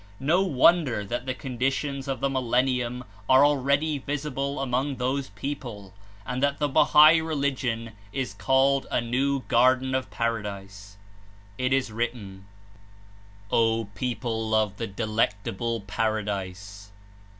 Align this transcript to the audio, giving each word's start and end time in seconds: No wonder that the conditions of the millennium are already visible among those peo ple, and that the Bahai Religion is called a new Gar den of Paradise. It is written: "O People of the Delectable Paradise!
No 0.19 0.41
wonder 0.41 1.05
that 1.05 1.27
the 1.27 1.35
conditions 1.35 2.07
of 2.07 2.21
the 2.21 2.29
millennium 2.31 3.03
are 3.29 3.45
already 3.45 3.99
visible 3.99 4.59
among 4.59 4.95
those 4.95 5.29
peo 5.35 5.53
ple, 5.53 5.93
and 6.25 6.41
that 6.41 6.57
the 6.57 6.67
Bahai 6.67 7.21
Religion 7.23 7.91
is 8.11 8.33
called 8.33 8.87
a 8.89 8.99
new 8.99 9.41
Gar 9.41 9.75
den 9.75 9.93
of 9.93 10.09
Paradise. 10.09 10.97
It 11.59 11.71
is 11.71 11.91
written: 11.91 12.47
"O 13.51 13.89
People 13.93 14.55
of 14.55 14.77
the 14.77 14.87
Delectable 14.87 15.81
Paradise! 15.81 16.89